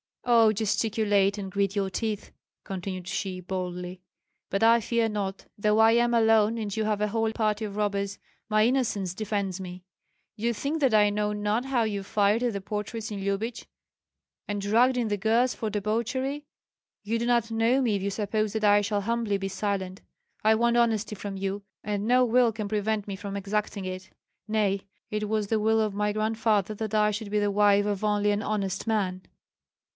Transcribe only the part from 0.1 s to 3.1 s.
"Oh, gesticulate and grit your teeth," continued